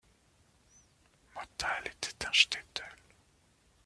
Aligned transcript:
Motal 1.35 1.83
était 1.87 2.25
un 2.25 2.31
shtetl. 2.31 2.81